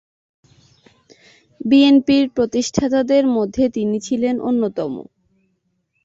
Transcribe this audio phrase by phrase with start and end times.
[1.61, 4.93] বিএনপির প্রতিষ্ঠাতাদের মধ্যে তিনি ছিলেন অন্যতম।